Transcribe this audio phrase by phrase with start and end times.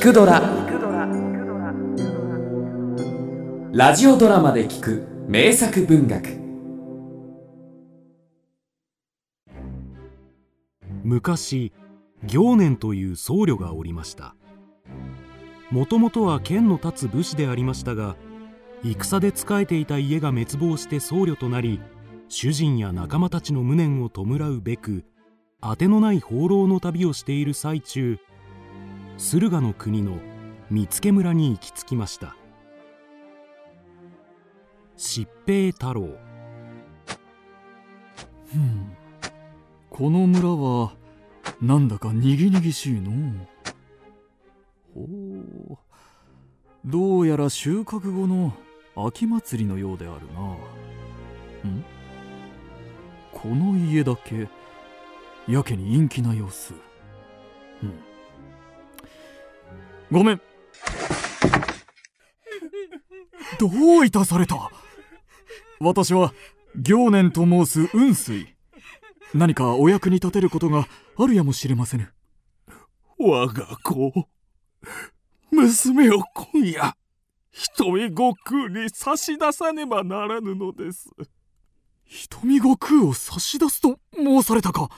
[0.00, 0.40] くドラ」
[3.70, 6.40] ラジオドラマで聞く名作文学。
[11.04, 11.72] 昔
[12.24, 14.34] 行年という僧侶がおりました。
[15.70, 18.16] もともとは剣の立つ武士でありましたが
[18.82, 21.78] 戦で仕えていた家が滅亡して僧侶となり
[22.28, 25.04] 主人や仲間たちの無念を弔うべく
[25.60, 28.18] 当てのない放浪の旅をしている最中
[29.22, 30.18] 駿河の国の
[30.70, 32.34] 見附村に行き着きました。
[34.96, 36.16] 疾平太郎。
[38.50, 38.96] ふん。
[39.90, 40.94] この村は
[41.60, 43.46] なんだかにぎにぎしいの。
[44.94, 45.02] ほ
[45.74, 45.78] う。
[46.86, 48.54] どうやら収穫後の
[48.96, 50.40] 秋祭りのようであるな。
[51.70, 51.84] ん？
[53.32, 54.48] この家だけ
[55.46, 56.72] やけに陰気な様子。
[57.82, 58.09] うん。
[60.10, 60.40] ごめん。
[63.58, 63.68] ど
[64.00, 64.70] ういたされた？
[65.78, 66.32] 私は
[66.76, 68.54] 行年と申す雲水。
[69.34, 72.12] 何かお役に立てることがあるやもしれませぬ。
[73.18, 74.12] 我が子
[75.50, 76.94] 娘を今夜
[77.52, 81.10] 瞳悟空に差し出さねばならぬのです。
[82.06, 84.88] 瞳悟空を差し出すと申されたか。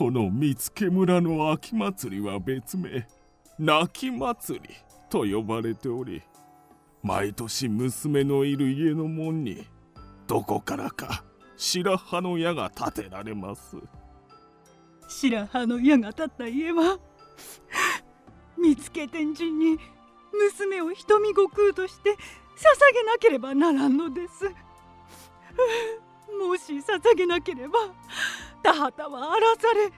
[0.00, 3.06] この見附村の秋祭りは別名
[3.58, 4.74] 泣き祭り
[5.10, 6.22] と呼ばれており
[7.02, 9.68] 毎年娘のいる家の門に
[10.26, 11.22] どこからか
[11.58, 13.76] 白羽の矢が立てられます。
[15.06, 16.98] 白羽の矢が立った家は
[18.56, 19.78] 見つけ天神に
[20.32, 22.14] 娘を瞳悟空として捧
[22.94, 24.46] げなければならんのです。
[26.40, 27.78] もし捧げなければ
[28.62, 29.90] 田畑は荒らされ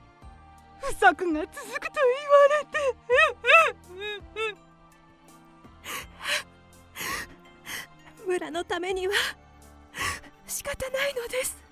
[0.80, 2.78] 不作が続くと言われて。
[8.26, 9.14] 村のためには
[10.46, 11.62] 仕方ないのです。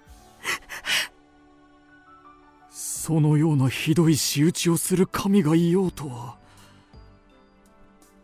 [2.68, 6.36] そのようなひどい仕打ちをする神がいようとは。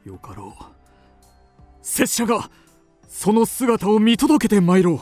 [0.04, 0.64] よかろう。
[1.82, 2.50] 拙者が
[3.08, 5.00] その姿を見届けてまいろう。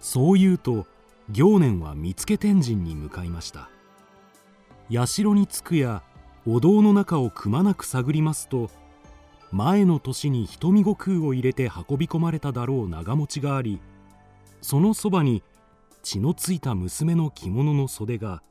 [0.00, 0.86] そう言うと
[1.30, 3.68] 行年は見附天神に向かいました。
[4.90, 6.02] 社に着くや
[6.46, 8.70] お堂の中をくまなく探りますと
[9.50, 13.80] 前の年に瞳悟空を入れて運び込まれただろう長持ちがあり
[14.60, 15.42] そのそばに
[16.02, 18.42] 血のついた娘の着物の袖が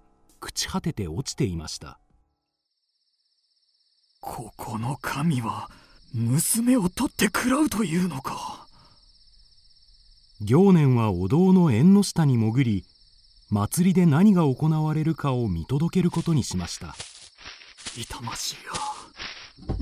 [0.42, 2.00] 朽ち果てて落ちていました。
[4.20, 5.70] ここの神は
[6.14, 8.65] 娘を取って食らうというのか。
[10.42, 12.84] 行年はお堂の縁の下に潜り
[13.50, 16.96] 祭りで何が行われるかを見届けることにしました。
[17.98, 18.56] 痛ましい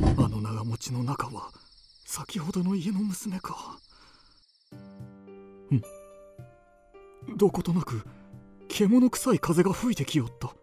[0.02, 1.50] やあの長持ちの中は
[2.06, 3.80] 先ほどの家の娘か。
[5.74, 5.82] ん。
[7.36, 8.06] どことなく
[8.68, 10.54] 獣臭い風が吹いてきよった。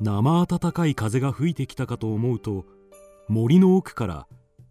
[0.00, 2.64] 生暖かい風が吹いてきたかと思うと
[3.28, 4.26] 森の奥から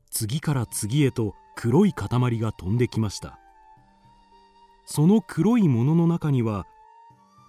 [0.09, 3.39] 次から次へと黒い塊が飛んできました。
[4.85, 6.66] その黒いものの中には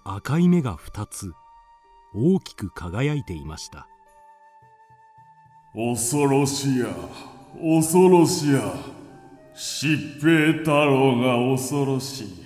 [0.05, 1.33] 赤い目が2つ
[2.15, 3.87] 大きく輝いていました。
[5.73, 6.87] 恐ろしや
[7.55, 8.73] 恐ろしや
[9.55, 12.43] 疾平太郎が恐ろしい。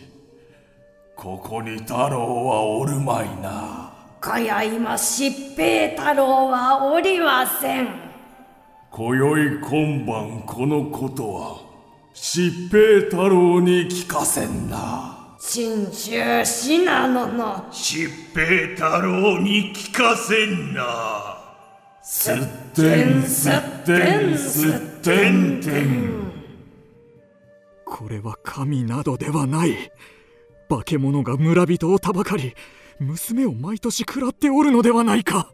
[1.16, 3.94] ここに太郎はおるまいな。
[4.20, 8.07] かや今疾平太郎はおりません
[8.92, 11.62] 今宵今晩このことは
[12.14, 15.36] 疾平太郎に聞かせんな。
[15.40, 21.38] 信州信濃の疾平太郎に聞かせんな。
[22.02, 22.36] すっ
[22.74, 24.72] てんすってんすっ
[25.04, 26.32] てんてん
[27.86, 29.92] これは神などではない。
[30.70, 32.56] 化け物が村人をたばかり
[33.00, 35.52] 娘を毎年食らっておるのではないか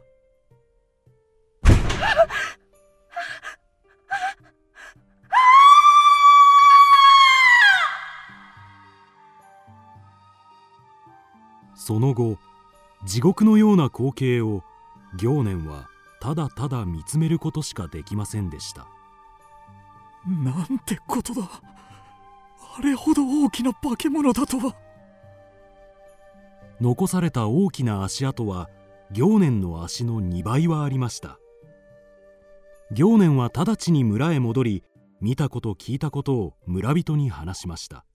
[11.86, 12.38] その後
[13.04, 14.64] 地獄のような光景を
[15.18, 15.90] 行年は
[16.22, 18.88] ただただ見つめることしかできませんでした。
[20.26, 21.62] なんてことだ。
[22.78, 24.74] あれほど大きな化け物だとは。
[26.80, 28.70] 残された大きな足跡は
[29.12, 31.38] 行年の足の2倍はありました。
[32.94, 34.84] 行年は直ちに村へ戻り
[35.20, 38.06] 見たこと聞いたことを村人に話しました。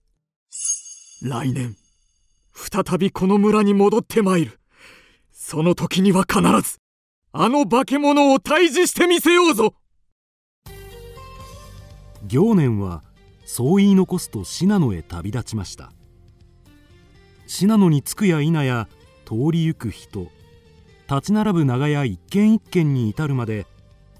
[1.21, 1.75] 来年
[2.59, 4.59] 再びこの村に戻ってまいる。
[5.31, 6.77] その時には必ず
[7.31, 9.73] あの化け物を退治してみせようぞ。
[12.27, 13.01] 行年は
[13.45, 15.93] そう言い残すと信濃へ旅立ちました。
[17.47, 18.87] 信濃に着くや否や
[19.25, 20.27] 通り行く人
[21.09, 23.65] 立ち並ぶ長屋一軒一軒に至るまで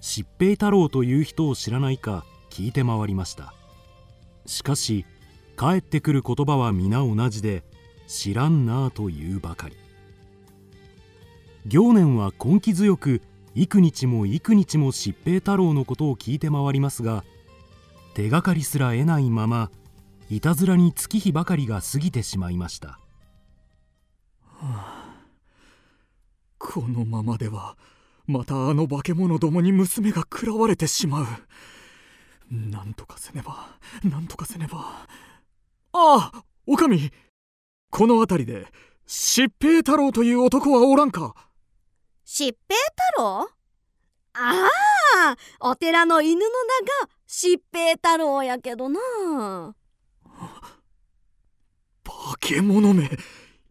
[0.00, 3.54] 疾平太郎という人を知らないか聞いて回りました。
[4.46, 5.04] しかし
[5.56, 7.62] 帰ってくる言葉は皆同じで
[8.10, 9.76] 知らんなあというばかり。
[11.66, 13.22] 行年は根気強く
[13.54, 17.22] 幾日も幾日も疾平太郎のことを聞いて回りますが
[18.14, 19.70] 手がかりすら得ないまま
[20.28, 22.98] いたずらに月日ばかりが過ぎてしまいました、は
[24.62, 25.14] あ、
[26.58, 27.76] このままでは
[28.26, 31.26] またあの化け物どもに娘が食らわれてしまう。
[32.50, 35.06] なんとかせねばなんとかせねば。
[35.92, 37.12] ああおかみ
[37.90, 38.66] この辺りで
[39.06, 41.34] 疾平太郎という男はおらんか？
[42.24, 42.54] 疾平
[43.16, 43.50] 太郎？
[44.32, 44.68] あ
[45.26, 49.00] あお寺の犬の名が疾平太郎やけどな。
[52.04, 53.10] 化け物め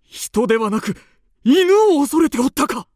[0.03, 0.95] 人ではなく
[1.45, 2.87] 犬を恐れておったか？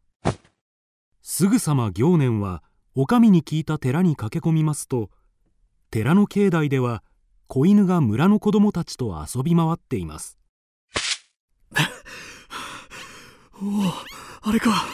[1.22, 2.62] すぐさま行年は
[2.94, 5.08] お上に聞いた寺に駆け込みますと
[5.90, 7.02] 寺の境内では
[7.46, 10.38] 子犬が村の子供たちと遊び回っています
[13.64, 14.84] おおあれか。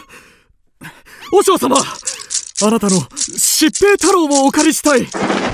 [1.32, 5.08] 和尚様あなたの疾平太郎をお借りしたい。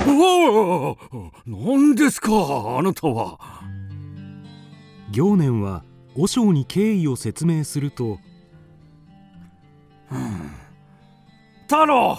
[0.06, 0.98] おお
[1.46, 2.30] 何ですか
[2.78, 3.38] あなたは。
[5.12, 5.82] 行年は
[6.14, 8.18] 和尚に経緯を説明すると
[11.64, 12.18] 「太郎。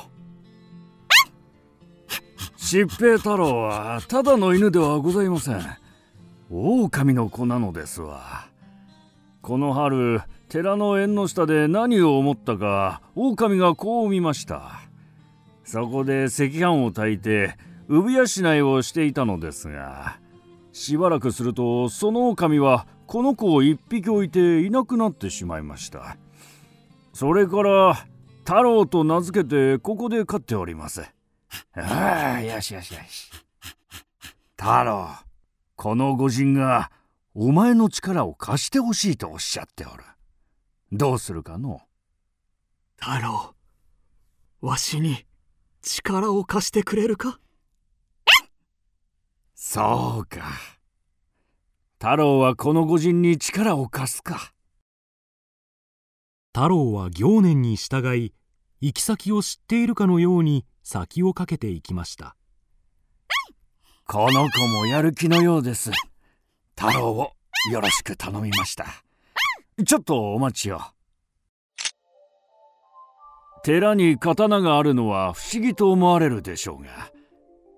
[2.57, 5.61] 疾平太郎はただの犬ではございません。
[6.49, 8.47] 狼の子なのですわ
[9.41, 14.81] この春寺の縁の下で何を思ったか狼がこう見ました。
[15.63, 17.57] そこで赤飯を炊いて
[17.89, 20.17] 産養いをしていたのですが
[20.71, 26.17] しばらくするとその狼はこの子を一匹置いていなくなってしまいました。
[27.13, 28.05] それから
[28.45, 31.01] 太郎と名付けてここで飼っております。
[31.73, 33.31] ああよしよしよし。
[34.55, 35.09] 太郎
[35.75, 36.91] この御人が
[37.39, 40.03] お前の力を貸してほしいとおっしゃっておる。
[40.91, 41.81] どうするかの？
[42.99, 43.53] 太郎
[44.59, 45.23] わしに
[45.83, 47.39] 力を貸してくれるか？
[49.53, 50.47] そうか。
[51.99, 54.51] 太郎はこの御人に力を貸すか。
[56.55, 58.33] 太郎は行年に従い
[58.81, 62.35] 行き先を知っているかのように先をかけていきました。
[64.07, 65.91] この子もやる気のようです
[66.79, 67.31] 太郎を
[67.71, 68.85] よろしく頼みました。
[69.83, 70.79] ちょっとお待ちを。
[73.63, 77.11] 寺に刀があるのは不思議と思われるでしょうが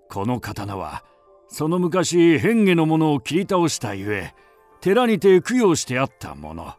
[0.08, 1.02] この刀は
[1.48, 4.34] その昔変化のものを切り倒したゆえ
[4.80, 6.74] 寺にて供養してあったもの。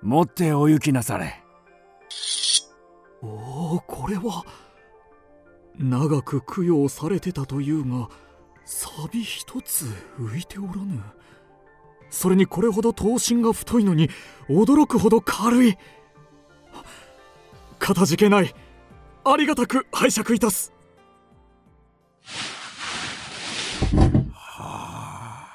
[0.00, 1.42] 持ってお行きなされ。
[3.20, 4.44] おおこれは
[5.78, 8.08] 長く供養されてたというが
[8.64, 9.86] 錆一つ
[10.18, 11.02] 浮いておらぬ。
[12.10, 14.10] それにこれほど刀身が太いのに
[14.48, 15.76] 驚くほど軽い。
[17.78, 18.54] かたじけない。
[19.24, 20.72] ありがたく拝借いたす。
[24.32, 25.46] は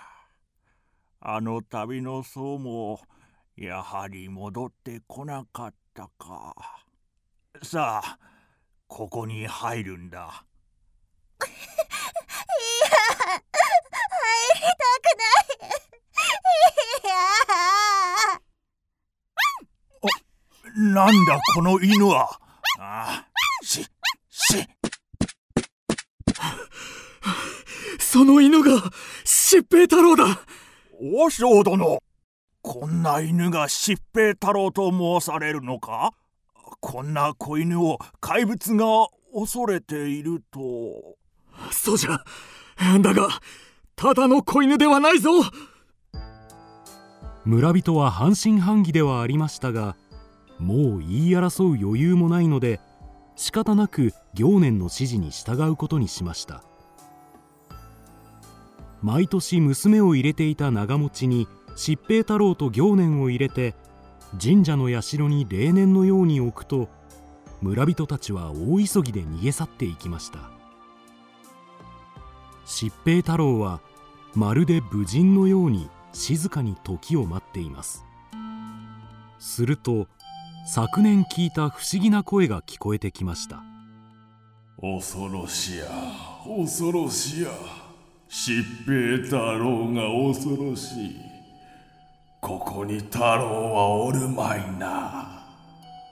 [1.22, 1.36] あ。
[1.36, 3.00] あの旅の僧も
[3.56, 6.56] やはり戻ってこなかったか。
[7.62, 8.20] さあ
[8.88, 10.47] ここに入るんだ。
[13.28, 13.36] 入
[14.56, 15.26] りたくな
[20.84, 22.40] いなんだこの犬は
[22.80, 23.26] あ
[23.64, 23.84] し
[24.30, 24.68] し
[28.00, 28.78] その犬が
[29.26, 30.40] 疾平太郎だ
[31.02, 32.00] 和尚殿
[32.62, 36.14] こんな犬が疾平太郎と申されるのか
[36.80, 38.86] こんな子犬を怪物が
[39.34, 40.60] 恐れていると
[41.72, 42.24] そうじゃ。
[43.02, 43.30] だが
[43.96, 45.32] ただの子犬ではないぞ。
[47.46, 49.96] 村人は半信半疑ではありましたが
[50.60, 52.82] もう言い争う余裕もないので
[53.36, 56.64] 仕方なく行年の指示に従うことにしました。
[59.02, 63.76] 毎年娘を入れていた長持ちに疾平太郎と行年を入れて
[64.42, 66.90] 神社の社に例年のように置くと
[67.62, 70.57] 村人たちは大急ぎで逃げ去っていきました。
[72.68, 73.80] 疾平太郎は
[74.36, 78.04] まるで武人のように静かに時を待っています。
[79.40, 80.08] すると
[80.68, 83.64] 昨年聞いた不思議な声が聞こえてきました。
[84.82, 85.86] 恐ろしや
[86.46, 87.50] 恐ろしや
[88.30, 91.16] 疾病太郎が恐ろしい。
[92.42, 95.46] ここに太郎はおるまいな。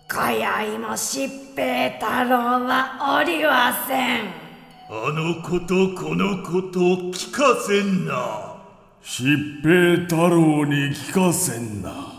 [0.09, 4.44] 今宵も疾病太郎はおりはせん
[4.87, 8.55] あのことこのこと聞かせんな。
[9.01, 12.13] 疾病太郎に聞かせんな。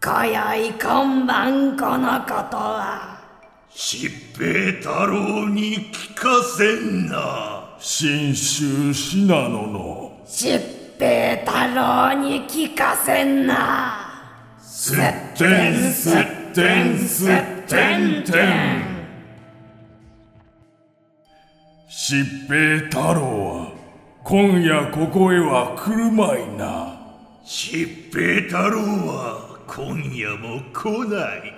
[0.00, 3.22] 今宵今晩このことは。
[3.70, 7.76] 疾病太郎に聞かせんな。
[7.78, 10.60] 信州信濃の疾
[10.98, 14.34] 病太郎に聞かせんな。
[14.60, 14.96] すっ
[15.38, 17.34] てんすってんすっ
[17.68, 18.91] てんてん
[21.94, 23.70] 疾病太郎は
[24.24, 26.98] 今夜ここへは来るまいな。
[27.44, 31.52] 疾病太郎は今夜も来ない。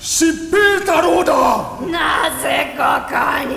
[0.00, 1.78] 疾病太郎だ！
[1.88, 3.14] なぜここ
[3.48, 3.54] に？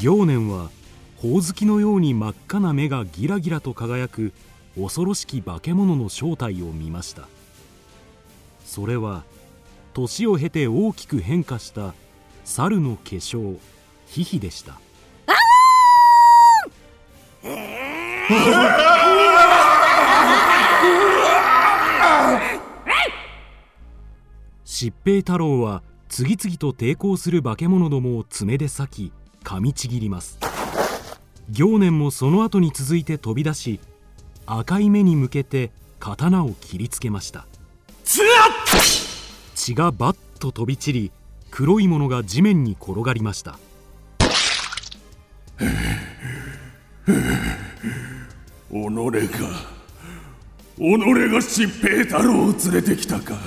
[0.00, 0.70] 行年は
[1.16, 4.32] ほおずきのように真っ赤な目がギラギラと輝く
[4.76, 7.26] 恐ろしき化け物の正体を見ました
[8.70, 9.24] それは
[9.94, 11.92] 年を経て大きく変化した
[12.44, 13.58] 猿の化粧
[14.06, 14.78] ヒヒでした。
[24.64, 29.12] 疾病太郎は次々と抵抗する化け物どもを爪で裂き
[29.42, 30.38] 噛みちぎります。
[31.50, 33.80] 行年もその後に続いて飛び出し
[34.46, 37.46] 赤い目に向けて刀を切りつけました。
[38.04, 38.59] つらっ
[39.70, 41.12] 血がバッと飛び散り
[41.50, 43.58] 黒いものが地面に転がりました。
[48.68, 49.12] 己が
[50.76, 53.38] 己が疾病太郎を連れてきたか。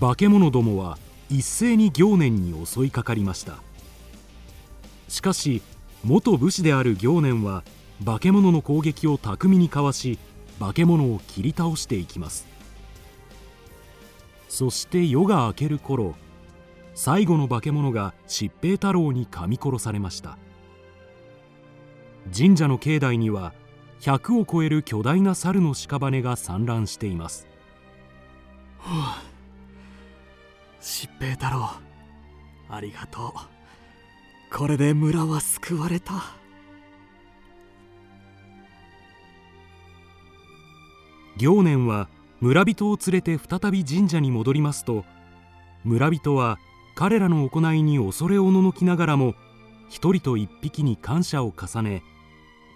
[0.00, 3.56] 化け物どもは一斉に行年に襲いかかりました。
[5.08, 5.62] しかし
[6.04, 7.64] 元武士である行年は
[8.04, 10.18] 化け物の攻撃を巧みにかわし
[10.60, 12.46] 化け物を切り倒していきます。
[14.48, 16.14] そして夜が明ける頃
[16.94, 20.36] 最後の化け物が疾病太郎に噛み殺されました。
[22.36, 23.54] 神社の境内には
[24.00, 27.46] 100を超える巨大な猿の屍が散乱しています。
[28.78, 29.22] はあ
[30.80, 31.70] 疾病太郎
[32.68, 33.32] ありがとう。
[34.54, 36.39] これで村は救われた。
[41.40, 42.10] 行年は
[42.42, 45.06] 村人を連れて再び神社に戻りますと
[45.84, 46.58] 村人は
[46.94, 49.34] 彼らの行いに恐れおののきながらも
[49.88, 52.02] 一人と一匹に感謝を重ね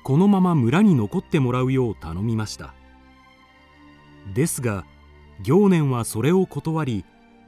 [0.03, 2.75] このまま村に残ってもらうよう頼みました。
[4.35, 4.85] ですが
[5.43, 7.05] 行年はそれを断り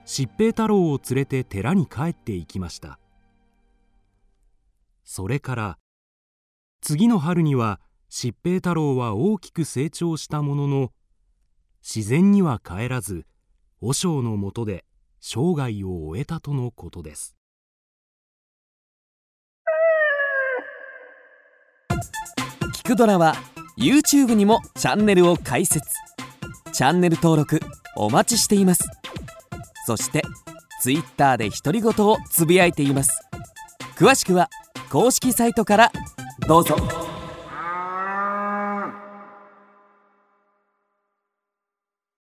[0.06, 2.98] 疾病太郎を連れて寺に帰っていきました。
[5.04, 5.78] それから
[6.82, 7.80] 次の春には
[8.10, 10.92] 疾病太郎は大きく成長したものの
[11.88, 13.26] 自然には帰らず
[13.80, 14.84] 和尚のもとで
[15.20, 17.36] 生涯を終えたとのことです。
[22.74, 23.36] 聞くドラは
[23.78, 25.88] YouTube にもチャンネルを開設。
[26.72, 27.60] チャンネル登録
[27.94, 28.82] お待ちしています。
[29.86, 30.22] そして
[30.82, 33.20] Twitter で独り言をつぶやいています。
[33.96, 34.50] 詳しくは
[34.90, 35.92] 公式サイトから
[36.48, 37.05] どうぞ。